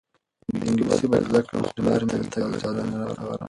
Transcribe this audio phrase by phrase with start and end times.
[0.69, 3.37] انګلیسي به زده کړم خو پلار مې د تګ اجازه نه راکوله.